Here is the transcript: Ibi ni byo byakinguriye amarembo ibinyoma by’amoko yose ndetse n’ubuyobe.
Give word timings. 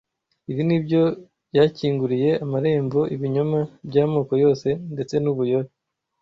Ibi 0.51 0.63
ni 0.67 0.77
byo 0.85 1.01
byakinguriye 1.49 2.31
amarembo 2.43 2.99
ibinyoma 3.15 3.59
by’amoko 3.87 4.33
yose 4.43 4.67
ndetse 4.93 5.15
n’ubuyobe. 5.19 5.71